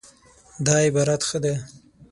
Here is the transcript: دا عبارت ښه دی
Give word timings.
دا 0.65 0.75
عبارت 0.87 1.21
ښه 1.29 1.37
دی 1.43 1.55